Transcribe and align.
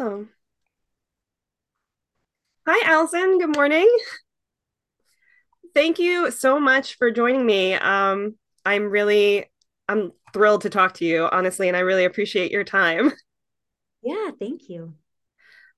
Awesome. 0.00 0.30
Hi, 2.66 2.90
Alison. 2.90 3.38
Good 3.38 3.54
morning. 3.54 3.86
Thank 5.74 5.98
you 5.98 6.30
so 6.30 6.58
much 6.58 6.96
for 6.96 7.10
joining 7.10 7.44
me. 7.44 7.74
Um, 7.74 8.36
I'm 8.64 8.84
really, 8.84 9.50
I'm 9.90 10.12
thrilled 10.32 10.62
to 10.62 10.70
talk 10.70 10.94
to 10.94 11.04
you, 11.04 11.28
honestly, 11.30 11.68
and 11.68 11.76
I 11.76 11.80
really 11.80 12.06
appreciate 12.06 12.50
your 12.50 12.64
time. 12.64 13.12
Yeah, 14.02 14.30
thank 14.40 14.70
you. 14.70 14.94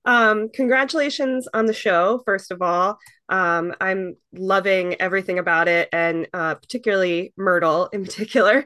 Um, 0.05 0.47
congratulations 0.47 1.49
on 1.53 1.65
the 1.65 1.73
show, 1.73 2.21
first 2.25 2.51
of 2.51 2.61
all. 2.61 2.97
Um, 3.27 3.75
I'm 3.81 4.15
loving 4.31 4.95
everything 5.01 5.39
about 5.39 5.67
it, 5.67 5.89
and 5.91 6.29
uh, 6.33 6.55
particularly 6.55 7.33
Myrtle 7.35 7.87
in 7.87 8.05
particular. 8.05 8.63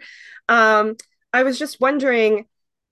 Um, 0.47 0.95
I 1.33 1.41
was 1.41 1.57
just 1.57 1.81
wondering, 1.81 2.45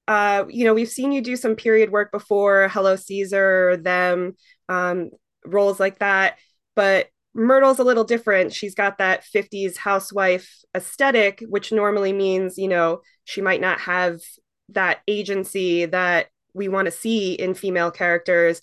uh, 0.08 0.46
you 0.50 0.66
know, 0.66 0.74
we've 0.74 0.90
seen 0.90 1.12
you 1.12 1.22
do 1.22 1.36
some 1.36 1.56
period 1.56 1.92
work 1.92 2.12
before, 2.12 2.68
Hello 2.70 2.96
Caesar, 2.96 3.78
them, 3.78 4.36
um, 4.70 5.10
roles 5.46 5.80
like 5.80 6.00
that, 6.00 6.38
but 6.76 7.08
Myrtle's 7.34 7.80
a 7.80 7.84
little 7.84 8.06
different. 8.06 8.54
She's 8.54 8.76
got 8.76 9.00
that 9.00 9.26
50s 9.26 9.78
housewife 9.78 10.50
aesthetic, 10.76 11.44
which 11.50 11.72
normally 11.72 12.14
means, 12.14 12.58
you 12.58 12.70
know, 12.70 13.02
she 13.26 13.42
might 13.42 13.60
not 13.60 13.82
have 13.82 14.22
that 14.70 15.00
agency 15.08 15.86
that 15.86 16.28
we 16.54 16.70
want 16.70 16.86
to 16.86 16.92
see 16.92 17.34
in 17.34 17.54
female 17.54 17.92
characters. 17.92 18.62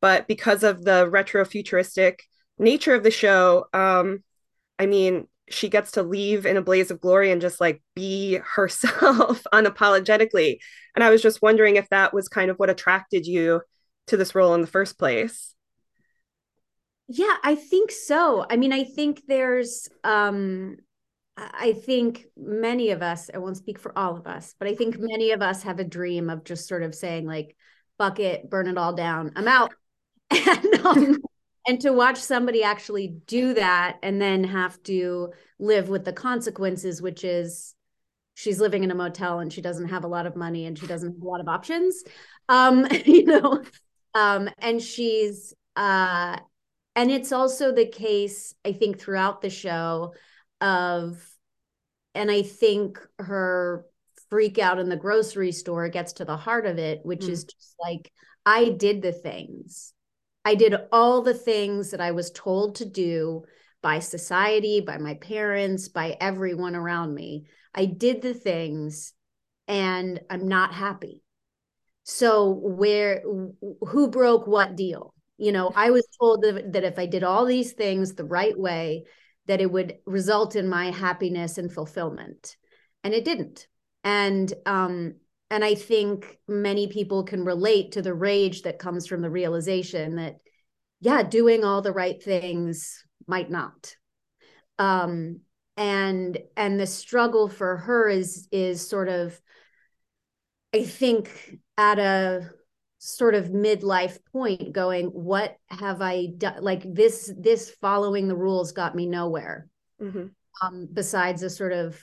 But 0.00 0.26
because 0.26 0.62
of 0.62 0.84
the 0.84 1.08
retro 1.08 1.44
futuristic 1.44 2.24
nature 2.58 2.94
of 2.94 3.02
the 3.02 3.10
show, 3.10 3.66
um, 3.74 4.22
I 4.78 4.86
mean, 4.86 5.28
she 5.50 5.68
gets 5.68 5.92
to 5.92 6.02
leave 6.02 6.46
in 6.46 6.56
a 6.56 6.62
blaze 6.62 6.90
of 6.90 7.00
glory 7.00 7.30
and 7.30 7.40
just 7.40 7.60
like 7.60 7.82
be 7.94 8.40
herself 8.54 9.42
unapologetically. 9.52 10.58
And 10.94 11.04
I 11.04 11.10
was 11.10 11.22
just 11.22 11.42
wondering 11.42 11.76
if 11.76 11.88
that 11.90 12.14
was 12.14 12.28
kind 12.28 12.50
of 12.50 12.58
what 12.58 12.70
attracted 12.70 13.26
you 13.26 13.60
to 14.06 14.16
this 14.16 14.34
role 14.34 14.54
in 14.54 14.60
the 14.60 14.66
first 14.66 14.98
place. 14.98 15.54
Yeah, 17.08 17.36
I 17.42 17.54
think 17.54 17.90
so. 17.90 18.46
I 18.48 18.56
mean, 18.56 18.72
I 18.72 18.84
think 18.84 19.22
there's 19.26 19.88
um 20.04 20.76
I 21.36 21.72
think 21.72 22.26
many 22.36 22.90
of 22.90 23.02
us, 23.02 23.28
I 23.32 23.38
won't 23.38 23.56
speak 23.56 23.80
for 23.80 23.96
all 23.98 24.16
of 24.16 24.26
us, 24.26 24.54
but 24.58 24.68
I 24.68 24.74
think 24.76 24.96
many 24.98 25.32
of 25.32 25.42
us 25.42 25.64
have 25.64 25.80
a 25.80 25.84
dream 25.84 26.30
of 26.30 26.44
just 26.44 26.68
sort 26.68 26.84
of 26.84 26.94
saying 26.94 27.26
like, 27.26 27.56
bucket, 27.98 28.48
burn 28.48 28.68
it 28.68 28.78
all 28.78 28.94
down. 28.94 29.32
I'm 29.34 29.48
out. 29.48 29.74
and 30.30 30.74
um, 30.86 31.18
and 31.66 31.80
to 31.80 31.92
watch 31.92 32.18
somebody 32.18 32.62
actually 32.62 33.16
do 33.26 33.54
that 33.54 33.98
and 34.02 34.20
then 34.20 34.44
have 34.44 34.82
to 34.84 35.32
live 35.58 35.88
with 35.88 36.04
the 36.04 36.12
consequences, 36.12 37.00
which 37.00 37.24
is 37.24 37.74
she's 38.34 38.60
living 38.60 38.84
in 38.84 38.90
a 38.90 38.94
motel 38.94 39.38
and 39.38 39.52
she 39.52 39.62
doesn't 39.62 39.88
have 39.88 40.04
a 40.04 40.08
lot 40.08 40.26
of 40.26 40.36
money 40.36 40.66
and 40.66 40.78
she 40.78 40.86
doesn't 40.86 41.14
have 41.14 41.22
a 41.22 41.26
lot 41.28 41.40
of 41.40 41.48
options. 41.48 42.02
Um, 42.48 42.86
you 43.04 43.24
know, 43.24 43.62
um, 44.14 44.50
and 44.58 44.80
she's 44.80 45.54
uh 45.76 46.38
and 46.96 47.10
it's 47.10 47.32
also 47.32 47.72
the 47.72 47.86
case, 47.86 48.54
I 48.64 48.72
think, 48.72 49.00
throughout 49.00 49.40
the 49.40 49.50
show 49.50 50.14
of 50.60 51.20
and 52.14 52.30
I 52.30 52.42
think 52.42 53.00
her 53.18 53.86
freak 54.30 54.58
out 54.58 54.78
in 54.78 54.88
the 54.88 54.96
grocery 54.96 55.52
store 55.52 55.88
gets 55.88 56.14
to 56.14 56.24
the 56.24 56.36
heart 56.36 56.66
of 56.66 56.78
it, 56.78 57.00
which 57.04 57.22
mm. 57.22 57.30
is 57.30 57.44
just 57.44 57.74
like, 57.80 58.12
I 58.46 58.70
did 58.70 59.02
the 59.02 59.12
things. 59.12 59.92
I 60.44 60.54
did 60.54 60.74
all 60.92 61.22
the 61.22 61.34
things 61.34 61.90
that 61.90 62.00
I 62.00 62.10
was 62.10 62.30
told 62.30 62.76
to 62.76 62.84
do 62.84 63.44
by 63.82 63.98
society, 63.98 64.80
by 64.80 64.98
my 64.98 65.14
parents, 65.14 65.88
by 65.88 66.16
everyone 66.20 66.74
around 66.74 67.14
me. 67.14 67.44
I 67.74 67.86
did 67.86 68.22
the 68.22 68.34
things 68.34 69.12
and 69.66 70.20
I'm 70.30 70.48
not 70.48 70.74
happy. 70.74 71.22
So, 72.04 72.50
where, 72.50 73.22
who 73.80 74.08
broke 74.08 74.46
what 74.46 74.76
deal? 74.76 75.14
You 75.38 75.52
know, 75.52 75.72
I 75.74 75.90
was 75.90 76.06
told 76.20 76.42
that, 76.42 76.84
if 76.84 76.98
I 76.98 77.06
did 77.06 77.24
all 77.24 77.46
these 77.46 77.72
things 77.72 78.14
the 78.14 78.24
right 78.24 78.58
way, 78.58 79.04
that 79.46 79.60
it 79.60 79.70
would 79.70 79.96
result 80.06 80.56
in 80.56 80.68
my 80.68 80.90
happiness 80.90 81.58
and 81.58 81.72
fulfillment 81.72 82.56
and 83.02 83.14
it 83.14 83.24
didn't 83.24 83.68
and 84.02 84.52
um 84.66 85.14
and 85.54 85.64
i 85.64 85.72
think 85.72 86.36
many 86.48 86.88
people 86.88 87.22
can 87.22 87.44
relate 87.44 87.92
to 87.92 88.02
the 88.02 88.12
rage 88.12 88.62
that 88.62 88.80
comes 88.80 89.06
from 89.06 89.22
the 89.22 89.30
realization 89.30 90.16
that 90.16 90.34
yeah 91.00 91.22
doing 91.22 91.62
all 91.62 91.80
the 91.80 91.92
right 91.92 92.22
things 92.22 93.04
might 93.28 93.50
not. 93.50 93.94
Um 94.78 95.40
and 95.76 96.38
and 96.56 96.78
the 96.78 96.86
struggle 96.86 97.48
for 97.48 97.76
her 97.76 98.08
is 98.08 98.48
is 98.50 98.88
sort 98.88 99.08
of 99.08 99.40
i 100.74 100.82
think 100.82 101.58
at 101.78 101.98
a 101.98 102.50
sort 102.98 103.34
of 103.34 103.48
midlife 103.48 104.18
point 104.32 104.72
going 104.72 105.06
what 105.06 105.56
have 105.68 106.00
i 106.02 106.26
done 106.36 106.62
like 106.62 106.82
this 106.84 107.32
this 107.38 107.70
following 107.70 108.26
the 108.26 108.36
rules 108.36 108.72
got 108.72 108.94
me 108.96 109.06
nowhere. 109.06 109.68
Mm-hmm. 110.02 110.26
um, 110.60 110.88
besides 110.92 111.44
a 111.44 111.50
sort 111.50 111.72
of 111.72 111.96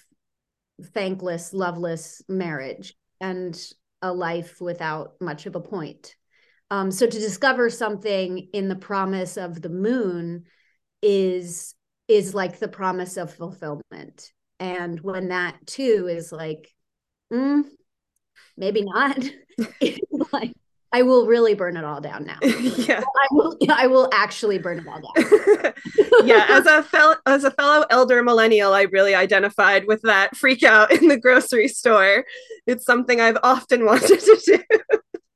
thankless 0.94 1.54
loveless 1.54 2.22
marriage 2.30 2.96
and 3.22 3.58
a 4.02 4.12
life 4.12 4.60
without 4.60 5.14
much 5.22 5.46
of 5.46 5.56
a 5.56 5.62
point. 5.62 6.16
Um, 6.72 6.92
so 6.92 7.06
to 7.06 7.20
discover 7.20 7.70
something 7.70 8.50
in 8.54 8.68
the 8.68 8.76
promise 8.76 9.38
of 9.38 9.62
the 9.62 9.70
moon 9.70 10.46
is 11.02 11.76
is 12.08 12.34
like 12.34 12.60
the 12.60 12.68
promise 12.68 13.16
of 13.16 13.34
fulfillment. 13.34 14.32
And 14.60 15.00
when 15.00 15.30
that 15.30 15.66
too 15.66 16.08
is 16.10 16.32
like 16.32 16.70
mm, 17.32 17.64
maybe 18.58 18.84
not 18.84 19.18
like 20.34 20.52
I 20.94 21.04
will 21.04 21.26
really 21.26 21.54
burn 21.54 21.78
it 21.78 21.86
all 21.86 22.02
down 22.02 22.26
now. 22.26 22.38
yeah. 22.42 23.02
I 23.02 23.28
will 23.32 23.58
I 23.70 23.88
will 23.88 24.10
actually 24.12 24.58
burn 24.58 24.80
it 24.80 24.88
all 24.88 25.00
down. 25.02 25.74
yeah, 26.26 26.48
as 26.50 26.66
a 26.66 26.84
fellow 26.84 27.16
as 27.26 27.46
a 27.46 27.52
fellow 27.52 27.86
elder 27.90 28.22
millennial, 28.24 28.74
I 28.74 28.84
really 28.84 29.16
identified 29.16 29.88
with 29.88 30.02
that 30.02 30.36
freak 30.36 30.64
out 30.64 30.92
in 30.92 31.08
the 31.08 31.18
grocery 31.18 31.70
store. 31.70 32.26
It's 32.68 32.86
something 32.86 33.22
I've 33.22 33.38
often 33.42 33.86
wanted 33.86 34.20
to 34.20 34.42
do. 34.46 34.60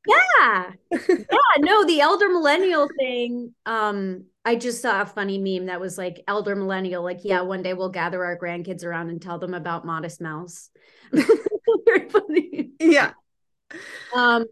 yeah. 0.07 0.71
Yeah, 0.91 1.35
no, 1.59 1.85
the 1.85 2.01
elder 2.01 2.27
millennial 2.27 2.89
thing 2.99 3.53
um 3.65 4.25
I 4.43 4.57
just 4.57 4.81
saw 4.81 5.01
a 5.01 5.05
funny 5.05 5.37
meme 5.37 5.67
that 5.67 5.79
was 5.79 5.97
like 5.97 6.21
elder 6.27 6.55
millennial 6.55 7.01
like 7.01 7.21
yeah, 7.23 7.41
one 7.41 7.63
day 7.63 7.73
we'll 7.73 7.89
gather 7.89 8.25
our 8.25 8.37
grandkids 8.37 8.83
around 8.83 9.09
and 9.09 9.21
tell 9.21 9.39
them 9.39 9.53
about 9.53 9.85
Modest 9.85 10.19
Mouse. 10.19 10.69
Very 11.13 12.09
funny. 12.09 12.71
Yeah. 12.81 13.13
Um 14.13 14.45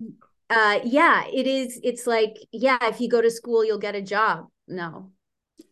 uh 0.54 0.80
yeah 0.84 1.26
it 1.34 1.48
is 1.48 1.80
it's 1.84 2.06
like 2.06 2.38
yeah 2.52 2.78
if 2.84 3.02
you 3.02 3.10
go 3.10 3.22
to 3.22 3.32
school 3.32 3.66
you'll 3.66 3.80
get 3.80 3.96
a 3.96 4.02
job. 4.02 4.48
No 4.68 5.12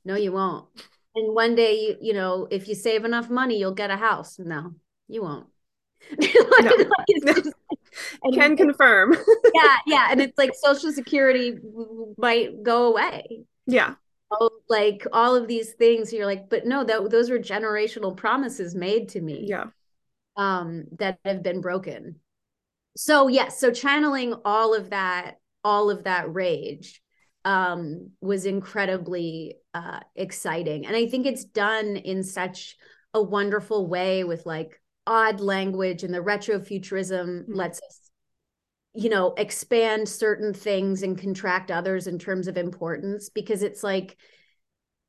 no 0.04 0.16
you 0.16 0.32
won't. 0.32 0.68
And 1.16 1.36
one 1.36 1.56
day 1.56 1.80
you 1.80 1.98
you 2.02 2.14
know 2.14 2.48
if 2.50 2.68
you 2.68 2.76
save 2.76 3.06
enough 3.06 3.30
money 3.30 3.60
you'll 3.60 3.74
get 3.74 3.92
a 3.92 3.98
house. 3.98 4.40
No 4.40 4.74
you 5.08 5.22
won't. 5.22 5.48
Like, 6.18 6.66
no. 6.66 6.72
like 6.72 7.26
just, 7.26 7.54
can 8.34 8.58
confirm. 8.58 9.16
Yeah 9.54 9.76
yeah 9.86 10.08
and 10.10 10.22
it's 10.22 10.38
like 10.38 10.52
social 10.56 10.92
security 10.92 11.58
might 12.18 12.64
go 12.64 12.88
away. 12.88 13.44
Yeah. 13.68 13.96
Like 14.68 15.06
all 15.14 15.36
of 15.36 15.48
these 15.48 15.74
things 15.74 16.12
you're 16.12 16.26
like 16.26 16.50
but 16.50 16.66
no 16.66 16.84
that 16.84 17.12
those 17.12 17.30
were 17.30 17.40
generational 17.40 18.18
promises 18.18 18.74
made 18.74 19.10
to 19.10 19.22
me. 19.22 19.46
Yeah. 19.48 19.66
Um 20.38 20.86
that 20.98 21.20
have 21.24 21.44
been 21.44 21.62
broken 21.62 22.20
so 22.96 23.28
yes 23.28 23.60
so 23.60 23.72
channeling 23.72 24.34
all 24.46 24.74
of 24.74 24.90
that 24.90 25.36
all 25.64 25.90
of 25.90 26.04
that 26.04 26.34
rage 26.34 27.02
um 27.46 28.12
was 28.22 28.46
incredibly 28.46 29.56
uh 29.74 30.00
exciting 30.16 30.86
and 30.86 30.96
i 30.96 31.08
think 31.08 31.26
it's 31.26 31.46
done 31.46 31.96
in 31.96 32.24
such 32.24 32.76
a 33.14 33.22
wonderful 33.22 33.88
way 33.88 34.24
with 34.24 34.46
like 34.46 34.80
odd 35.08 35.40
language 35.40 36.04
and 36.04 36.14
the 36.14 36.20
retrofuturism 36.20 37.42
mm-hmm. 37.42 37.54
lets 37.54 37.82
us 37.82 38.12
you 38.94 39.10
know 39.10 39.34
expand 39.38 40.08
certain 40.08 40.54
things 40.54 41.02
and 41.02 41.18
contract 41.18 41.72
others 41.72 42.08
in 42.08 42.20
terms 42.20 42.48
of 42.48 42.58
importance 42.58 43.30
because 43.30 43.64
it's 43.64 43.84
like 43.84 44.18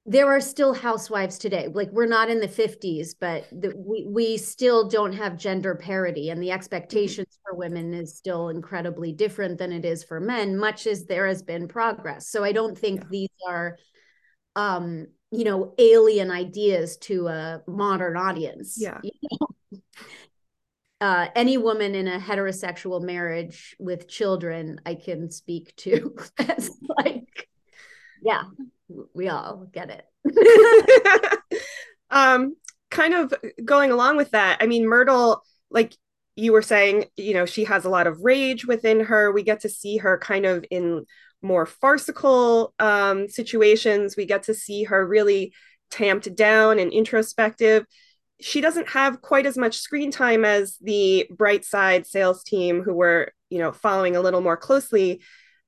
there 0.05 0.29
are 0.33 0.41
still 0.41 0.75
housewives 0.75 1.39
today 1.39 1.69
like 1.73 1.89
we're 1.93 2.07
not 2.07 2.29
in 2.29 2.41
the 2.41 2.49
50s 2.49 3.15
but 3.21 3.47
the, 3.53 3.73
we 3.77 4.05
we 4.09 4.37
still 4.37 4.89
don't 4.89 5.13
have 5.13 5.37
gender 5.37 5.77
parity 5.77 6.31
and 6.31 6.43
the 6.43 6.51
expectations 6.51 7.29
mm-hmm. 7.29 7.53
for 7.53 7.57
women 7.57 7.95
is 7.95 8.17
still 8.17 8.49
incredibly 8.49 9.13
different 9.13 9.59
than 9.59 9.71
it 9.71 9.85
is 9.85 10.03
for 10.03 10.19
men 10.19 10.57
much 10.57 10.87
as 10.87 11.05
there 11.07 11.27
has 11.27 11.43
been 11.43 11.69
progress 11.69 12.29
so 12.29 12.43
i 12.43 12.51
don't 12.51 12.77
think 12.77 13.01
yeah. 13.01 13.07
these 13.11 13.29
are 13.47 13.79
um 14.57 15.07
you 15.31 15.45
know 15.45 15.73
alien 15.79 16.31
ideas 16.31 16.97
to 16.97 17.29
a 17.29 17.63
modern 17.69 18.17
audience 18.17 18.77
yeah 18.79 18.99
you 19.05 19.13
know? 19.31 19.81
uh, 21.01 21.29
any 21.35 21.57
woman 21.57 21.95
in 21.95 22.07
a 22.09 22.19
heterosexual 22.19 23.01
marriage 23.01 23.77
with 23.79 24.09
children 24.09 24.81
i 24.85 24.97
can 24.97 25.31
speak 25.31 25.75
to 25.77 26.17
as 26.39 26.71
like 26.99 27.49
yeah 28.21 28.43
we 29.15 29.29
all 29.29 29.69
get 29.73 29.91
it. 29.91 31.39
um, 32.11 32.57
kind 32.91 33.15
of 33.15 33.35
going 33.65 33.91
along 33.91 34.17
with 34.17 34.31
that, 34.33 34.59
I 34.61 34.67
mean, 34.67 34.87
Myrtle, 34.87 35.43
like 35.71 35.95
you 36.37 36.53
were 36.53 36.63
saying, 36.63 37.07
you 37.17 37.35
know, 37.35 37.47
she 37.47 37.65
has 37.65 37.85
a 37.85 37.91
lot 37.91 38.07
of 38.07 38.21
rage 38.23 38.67
within 38.67 39.01
her. 39.01 39.33
We 39.33 39.43
get 39.43 39.61
to 39.61 39.69
see 39.69 39.99
her 39.99 40.19
kind 40.19 40.47
of 40.47 40.65
in 40.71 41.05
more 41.43 41.67
farcical 41.67 42.73
um, 42.79 43.29
situations. 43.29 44.17
We 44.17 44.27
get 44.27 44.45
to 44.45 44.55
see 44.55 44.85
her 44.85 45.07
really 45.07 45.53
tamped 45.91 46.35
down 46.35 46.79
and 46.79 46.93
introspective. 46.93 47.85
She 48.41 48.61
doesn't 48.61 48.89
have 48.89 49.21
quite 49.21 49.47
as 49.47 49.59
much 49.59 49.79
screen 49.79 50.11
time 50.11 50.45
as 50.45 50.77
the 50.81 51.29
Brightside 51.33 52.07
sales 52.07 52.43
team 52.43 52.83
who 52.83 52.95
were, 52.95 53.33
you 53.51 53.59
know, 53.59 53.73
following 53.73 54.17
a 54.17 54.21
little 54.21 54.41
more 54.41 54.57
closely, 54.57 55.21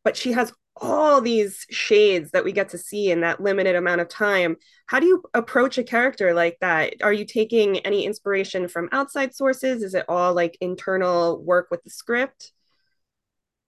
but 0.02 0.16
she 0.16 0.32
has 0.32 0.52
all 0.76 1.20
these 1.20 1.66
shades 1.70 2.32
that 2.32 2.44
we 2.44 2.52
get 2.52 2.70
to 2.70 2.78
see 2.78 3.10
in 3.10 3.20
that 3.20 3.40
limited 3.40 3.76
amount 3.76 4.00
of 4.00 4.08
time. 4.08 4.56
How 4.86 5.00
do 5.00 5.06
you 5.06 5.22
approach 5.32 5.78
a 5.78 5.84
character 5.84 6.34
like 6.34 6.58
that? 6.60 6.94
Are 7.02 7.12
you 7.12 7.24
taking 7.24 7.78
any 7.80 8.04
inspiration 8.04 8.66
from 8.68 8.88
outside 8.92 9.34
sources? 9.34 9.82
Is 9.82 9.94
it 9.94 10.04
all 10.08 10.34
like 10.34 10.58
internal 10.60 11.42
work 11.42 11.68
with 11.70 11.82
the 11.84 11.90
script? 11.90 12.52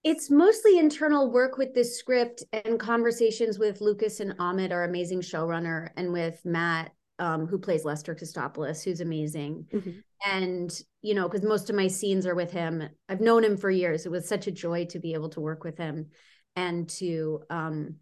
It's 0.03 0.29
mostly 0.29 0.77
internal 0.77 1.31
work 1.31 1.57
with 1.57 1.73
this 1.73 1.97
script 1.97 2.43
and 2.51 2.79
conversations 2.79 3.57
with 3.57 3.81
Lucas 3.81 4.19
and 4.19 4.37
Amit, 4.37 4.71
our 4.71 4.83
amazing 4.83 5.21
showrunner, 5.21 5.89
and 5.97 6.13
with 6.13 6.39
Matt, 6.45 6.91
um, 7.19 7.47
who 7.47 7.57
plays 7.57 7.83
Lester 7.83 8.15
Kostopoulos, 8.15 8.83
who's 8.83 9.01
amazing. 9.01 9.65
Mm-hmm. 9.73 9.91
And, 10.25 10.81
you 11.01 11.13
know, 11.13 11.27
because 11.27 11.45
most 11.45 11.69
of 11.69 11.75
my 11.75 11.87
scenes 11.87 12.25
are 12.25 12.35
with 12.35 12.51
him. 12.51 12.87
I've 13.09 13.21
known 13.21 13.43
him 13.43 13.57
for 13.57 13.69
years. 13.69 14.05
It 14.05 14.11
was 14.11 14.27
such 14.27 14.47
a 14.47 14.51
joy 14.51 14.85
to 14.85 14.99
be 14.99 15.13
able 15.13 15.29
to 15.29 15.41
work 15.41 15.63
with 15.63 15.77
him 15.77 16.07
and 16.57 16.89
to 16.89 17.41
um 17.49 17.95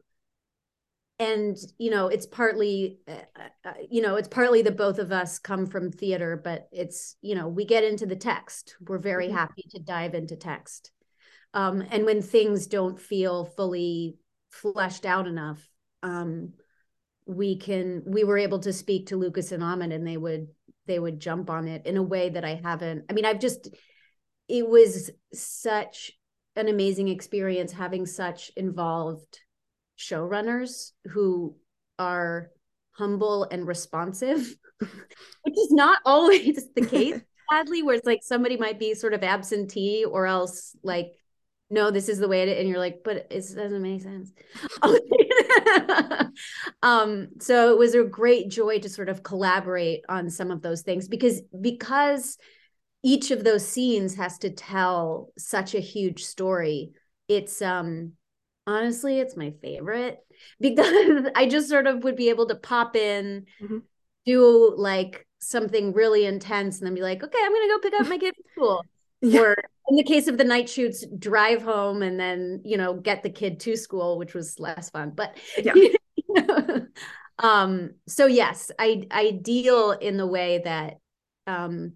and 1.19 1.57
you 1.78 1.92
know 1.92 2.07
it's 2.07 2.25
partly 2.25 3.00
uh, 3.07 3.44
uh, 3.63 3.74
you 3.90 4.02
know 4.02 4.16
it's 4.16 4.28
partly 4.28 4.62
that 4.63 4.78
both 4.78 4.98
of 4.98 5.12
us 5.12 5.38
come 5.38 5.68
from 5.68 5.92
theater 5.92 6.40
but 6.42 6.68
it's 6.72 7.18
you 7.22 7.36
know 7.36 7.48
we 7.48 7.66
get 7.66 7.84
into 7.84 8.06
the 8.06 8.16
text 8.16 8.75
we're 8.88 8.98
very 8.98 9.28
mm-hmm. 9.28 9.38
happy 9.38 9.63
to 9.69 9.80
dive 9.80 10.16
into 10.16 10.36
text 10.36 10.92
um 11.54 11.84
and 11.92 12.06
when 12.06 12.22
things 12.22 12.66
don't 12.66 13.00
feel 13.00 13.46
fully 13.46 14.18
fleshed 14.52 15.06
out 15.06 15.28
enough 15.28 15.69
um 16.01 16.54
we 17.25 17.58
can 17.58 18.04
we 18.06 18.24
were 18.24 18.38
able 18.38 18.60
to 18.60 18.72
speak 18.72 19.08
to 19.08 19.18
Lucas 19.18 19.51
and 19.51 19.63
Amit 19.63 19.94
and 19.94 20.06
they 20.08 20.18
would 20.18 20.48
they 20.86 21.00
would 21.00 21.19
jump 21.19 21.50
on 21.50 21.68
it 21.68 21.86
in 21.86 21.98
a 21.98 22.04
way 22.04 22.30
that 22.30 22.46
I 22.46 22.62
haven't 22.63 23.06
I 23.10 23.13
mean 23.13 23.25
I've 23.25 23.40
just 23.40 23.69
it 24.48 24.68
was 24.68 25.10
such 25.34 26.12
an 26.56 26.68
amazing 26.68 27.07
experience 27.07 27.72
having 27.72 28.06
such 28.06 28.52
involved 28.56 29.40
showrunners 29.98 30.92
who 31.12 31.56
are 32.00 32.52
humble 32.92 33.48
and 33.52 33.68
responsive, 33.68 34.56
which 34.80 35.57
is 35.57 35.72
not 35.72 36.00
always 36.06 36.68
the 36.75 36.86
case, 36.86 37.19
sadly, 37.52 37.84
where 37.84 37.96
it's 37.96 38.06
like 38.06 38.22
somebody 38.24 38.57
might 38.57 38.80
be 38.80 38.94
sort 38.94 39.13
of 39.13 39.24
absentee 39.24 40.06
or 40.06 40.25
else 40.25 40.75
like, 40.84 41.12
no, 41.69 41.90
this 41.92 42.10
is 42.10 42.19
the 42.19 42.28
way 42.28 42.44
it 42.44 42.50
is. 42.50 42.60
And 42.60 42.69
you're 42.69 42.80
like, 42.80 43.01
but 43.04 43.28
it 43.31 43.44
doesn't 43.56 43.81
make 43.81 44.01
sense. 44.01 44.31
um, 46.84 47.30
so 47.40 47.72
it 47.72 47.78
was 47.78 47.96
a 47.96 48.04
great 48.04 48.50
joy 48.50 48.80
to 48.80 48.90
sort 48.90 49.10
of 49.10 49.24
collaborate 49.24 50.04
on 50.08 50.30
some 50.30 50.51
of 50.51 50.62
those 50.62 50.84
things 50.84 51.08
because 51.08 51.42
because 51.60 52.38
each 53.06 53.30
of 53.30 53.44
those 53.44 53.66
scenes 53.66 54.16
has 54.16 54.40
to 54.40 54.50
tell 54.50 55.31
such 55.38 55.75
a 55.75 55.80
huge 55.80 56.25
story 56.25 56.92
it's 57.30 57.62
um 57.62 58.13
honestly 58.68 59.19
it's 59.19 59.38
my 59.38 59.54
favorite 59.62 60.18
because 60.60 61.28
i 61.36 61.48
just 61.48 61.69
sort 61.69 61.88
of 61.88 62.04
would 62.04 62.18
be 62.18 62.30
able 62.30 62.48
to 62.48 62.56
pop 62.56 62.96
in 62.96 63.46
mm-hmm. 63.62 63.78
do 64.25 64.74
like 64.75 65.25
something 65.40 65.94
really 65.94 66.25
intense 66.25 66.80
and 66.80 66.88
then 66.88 66.96
be 66.96 67.02
like 67.02 67.24
okay 67.24 67.38
i'm 67.42 67.54
gonna 67.54 67.68
go 67.68 67.80
pick 67.80 67.94
up 67.94 68.07
my 68.07 68.18
kid 68.18 68.34
from 68.36 68.52
school 68.52 68.86
yeah. 69.22 69.40
or 69.40 69.56
in 69.88 69.96
the 69.96 70.04
case 70.04 70.28
of 70.28 70.40
the 70.40 70.44
night 70.44 70.68
shoots 70.68 71.06
drive 71.19 71.62
home 71.62 72.01
and 72.01 72.19
then 72.19 72.60
you 72.66 72.75
know 72.75 72.96
get 72.96 73.22
the 73.22 73.30
kid 73.30 73.60
to 73.60 73.78
school 73.78 74.18
which 74.18 74.34
was 74.34 74.60
less 74.60 74.90
fun 74.90 75.12
but 75.16 75.38
yeah. 75.63 75.74
um 77.40 77.92
so 78.08 78.25
yes 78.25 78.72
i 78.80 79.06
i 79.12 79.30
deal 79.30 79.92
in 79.92 80.18
the 80.18 80.25
way 80.25 80.62
that 80.63 80.98
um 81.46 81.94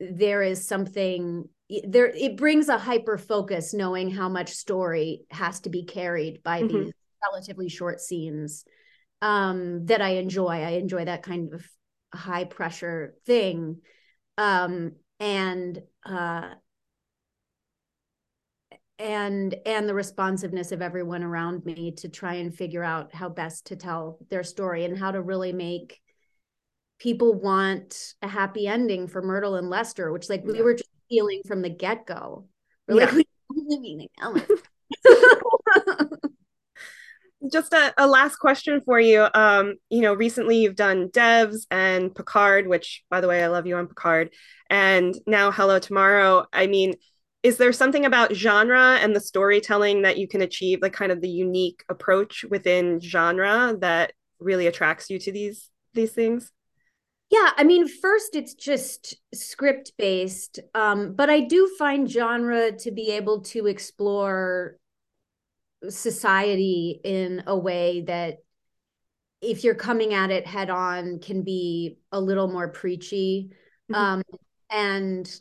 there 0.00 0.42
is 0.42 0.66
something 0.66 1.48
there 1.84 2.06
it 2.06 2.36
brings 2.36 2.68
a 2.68 2.78
hyper 2.78 3.18
focus 3.18 3.74
knowing 3.74 4.10
how 4.10 4.28
much 4.28 4.50
story 4.50 5.22
has 5.30 5.60
to 5.60 5.70
be 5.70 5.84
carried 5.84 6.42
by 6.42 6.62
mm-hmm. 6.62 6.84
these 6.84 6.92
relatively 7.24 7.68
short 7.68 8.00
scenes 8.00 8.64
um 9.22 9.84
that 9.86 10.00
i 10.00 10.10
enjoy 10.10 10.62
i 10.62 10.70
enjoy 10.70 11.04
that 11.04 11.22
kind 11.22 11.52
of 11.52 11.66
high 12.14 12.44
pressure 12.44 13.14
thing 13.26 13.80
um 14.38 14.92
and 15.18 15.82
uh 16.04 16.50
and 18.98 19.54
and 19.66 19.88
the 19.88 19.94
responsiveness 19.94 20.72
of 20.72 20.80
everyone 20.80 21.22
around 21.22 21.64
me 21.64 21.92
to 21.92 22.08
try 22.08 22.34
and 22.34 22.54
figure 22.54 22.82
out 22.82 23.14
how 23.14 23.28
best 23.28 23.66
to 23.66 23.76
tell 23.76 24.18
their 24.30 24.42
story 24.42 24.84
and 24.84 24.98
how 24.98 25.10
to 25.10 25.20
really 25.20 25.52
make 25.52 26.00
people 26.98 27.34
want 27.34 28.14
a 28.22 28.28
happy 28.28 28.66
ending 28.66 29.08
for 29.08 29.22
Myrtle 29.22 29.56
and 29.56 29.70
Lester, 29.70 30.12
which 30.12 30.28
like 30.28 30.44
we 30.44 30.62
were 30.62 30.74
just 30.74 30.90
feeling 31.08 31.42
from 31.46 31.62
the 31.62 31.70
get 31.70 32.06
go. 32.06 32.46
We're 32.88 33.00
yeah. 33.00 33.06
like, 33.06 33.14
we 33.14 33.24
just 37.52 37.72
a, 37.72 37.92
a, 37.98 38.06
last 38.06 38.36
question 38.36 38.80
for 38.80 38.98
you. 38.98 39.26
Um, 39.34 39.74
you 39.90 40.00
know, 40.00 40.14
recently 40.14 40.58
you've 40.58 40.76
done 40.76 41.08
Devs 41.08 41.66
and 41.70 42.14
Picard, 42.14 42.66
which 42.66 43.04
by 43.10 43.20
the 43.20 43.28
way, 43.28 43.42
I 43.42 43.48
love 43.48 43.66
you 43.66 43.76
on 43.76 43.88
Picard, 43.88 44.30
and 44.70 45.14
now 45.26 45.50
Hello 45.50 45.78
Tomorrow. 45.78 46.46
I 46.52 46.66
mean, 46.66 46.94
is 47.42 47.58
there 47.58 47.72
something 47.72 48.04
about 48.04 48.34
genre 48.34 48.96
and 48.96 49.14
the 49.14 49.20
storytelling 49.20 50.02
that 50.02 50.18
you 50.18 50.28
can 50.28 50.42
achieve, 50.42 50.80
like 50.82 50.92
kind 50.92 51.12
of 51.12 51.20
the 51.20 51.28
unique 51.28 51.84
approach 51.88 52.44
within 52.48 53.00
genre 53.00 53.76
that 53.80 54.12
really 54.40 54.66
attracts 54.66 55.10
you 55.10 55.18
to 55.20 55.32
these 55.32 55.70
these 55.94 56.12
things? 56.12 56.52
Yeah, 57.30 57.50
I 57.56 57.64
mean, 57.64 57.88
first 57.88 58.36
it's 58.36 58.54
just 58.54 59.16
script 59.34 59.92
based, 59.98 60.60
um, 60.74 61.14
but 61.14 61.28
I 61.28 61.40
do 61.40 61.68
find 61.78 62.08
genre 62.08 62.70
to 62.72 62.90
be 62.92 63.10
able 63.10 63.40
to 63.42 63.66
explore 63.66 64.78
society 65.88 67.00
in 67.02 67.42
a 67.46 67.56
way 67.56 68.02
that 68.02 68.38
if 69.42 69.64
you're 69.64 69.74
coming 69.74 70.14
at 70.14 70.30
it 70.30 70.46
head 70.46 70.70
on 70.70 71.18
can 71.18 71.42
be 71.42 71.98
a 72.12 72.20
little 72.20 72.48
more 72.48 72.68
preachy. 72.68 73.50
Mm-hmm. 73.90 73.94
um, 73.94 74.22
and 74.68 75.40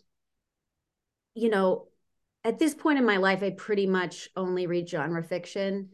you 1.33 1.49
know 1.49 1.87
at 2.43 2.59
this 2.59 2.75
point 2.75 2.99
in 2.99 3.05
my 3.05 3.17
life 3.17 3.41
i 3.41 3.49
pretty 3.49 3.87
much 3.87 4.29
only 4.35 4.67
read 4.67 4.87
genre 4.87 5.23
fiction. 5.23 5.89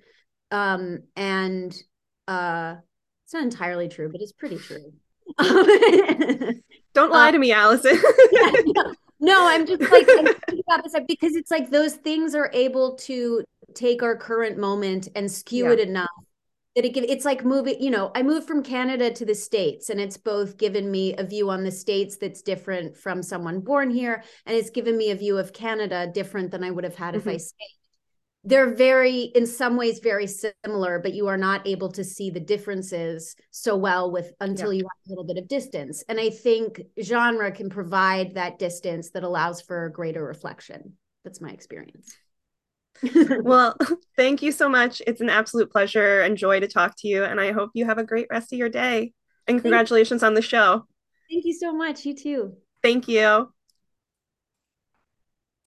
Um, 0.51 1.03
and 1.15 1.73
uh, 2.27 2.75
it's 3.23 3.33
not 3.33 3.43
entirely 3.43 3.87
true 3.87 4.09
but 4.11 4.19
it's 4.21 4.33
pretty 4.33 4.57
true 4.57 4.91
Don't 6.93 7.11
lie 7.11 7.29
uh, 7.29 7.31
to 7.31 7.39
me, 7.39 7.51
Alison. 7.51 7.97
yeah, 8.31 8.51
no, 8.65 8.93
no, 9.19 9.47
I'm 9.47 9.65
just 9.65 9.81
like 9.91 10.07
I'm 10.09 10.27
about 10.27 10.83
this 10.83 10.95
because 11.07 11.35
it's 11.35 11.51
like 11.51 11.69
those 11.69 11.95
things 11.95 12.35
are 12.35 12.49
able 12.53 12.95
to 12.97 13.43
take 13.75 14.03
our 14.03 14.15
current 14.15 14.57
moment 14.57 15.07
and 15.15 15.31
skew 15.31 15.65
yeah. 15.65 15.73
it 15.73 15.79
enough 15.79 16.09
that 16.75 16.85
it 16.85 16.93
give 16.93 17.03
it's 17.07 17.25
like 17.25 17.43
moving 17.43 17.81
you 17.81 17.89
know 17.89 18.11
i 18.15 18.23
moved 18.23 18.47
from 18.47 18.63
canada 18.63 19.11
to 19.11 19.25
the 19.25 19.35
states 19.35 19.89
and 19.89 19.99
it's 19.99 20.17
both 20.17 20.57
given 20.57 20.89
me 20.89 21.13
a 21.15 21.23
view 21.23 21.49
on 21.49 21.63
the 21.63 21.71
states 21.71 22.17
that's 22.17 22.41
different 22.41 22.95
from 22.95 23.21
someone 23.21 23.59
born 23.59 23.89
here 23.89 24.23
and 24.45 24.55
it's 24.55 24.69
given 24.69 24.97
me 24.97 25.11
a 25.11 25.15
view 25.15 25.37
of 25.37 25.53
canada 25.53 26.09
different 26.13 26.51
than 26.51 26.63
i 26.63 26.71
would 26.71 26.83
have 26.83 26.95
had 26.95 27.13
mm-hmm. 27.13 27.29
if 27.29 27.35
i 27.35 27.37
stayed 27.37 27.80
they're 28.43 28.73
very 28.73 29.21
in 29.35 29.45
some 29.45 29.77
ways 29.77 29.99
very 29.99 30.27
similar 30.27 30.99
but 30.99 31.13
you 31.13 31.27
are 31.27 31.37
not 31.37 31.67
able 31.67 31.91
to 31.91 32.03
see 32.03 32.29
the 32.29 32.39
differences 32.39 33.35
so 33.51 33.75
well 33.75 34.11
with 34.11 34.33
until 34.39 34.73
yeah. 34.73 34.79
you 34.79 34.85
have 34.85 35.07
a 35.07 35.09
little 35.09 35.23
bit 35.23 35.37
of 35.37 35.47
distance. 35.47 36.03
And 36.09 36.19
i 36.19 36.29
think 36.29 36.81
genre 37.01 37.51
can 37.51 37.69
provide 37.69 38.33
that 38.35 38.59
distance 38.59 39.11
that 39.11 39.23
allows 39.23 39.61
for 39.61 39.89
greater 39.89 40.23
reflection. 40.23 40.93
That's 41.23 41.41
my 41.41 41.49
experience. 41.49 42.13
Well 43.41 43.77
thank 44.17 44.41
you 44.41 44.51
so 44.51 44.69
much. 44.69 45.01
It's 45.07 45.21
an 45.21 45.29
absolute 45.29 45.71
pleasure 45.71 46.21
and 46.21 46.37
joy 46.37 46.59
to 46.59 46.67
talk 46.67 46.95
to 46.99 47.07
you 47.07 47.23
and 47.23 47.39
i 47.39 47.51
hope 47.51 47.71
you 47.73 47.85
have 47.85 47.97
a 47.97 48.03
great 48.03 48.27
rest 48.29 48.53
of 48.53 48.59
your 48.59 48.69
day. 48.69 49.13
And 49.47 49.61
congratulations 49.61 50.23
on 50.23 50.33
the 50.33 50.41
show. 50.41 50.85
Thank 51.29 51.45
you 51.45 51.53
so 51.53 51.73
much. 51.73 52.05
You 52.05 52.15
too. 52.15 52.53
Thank 52.83 53.07
you 53.07 53.51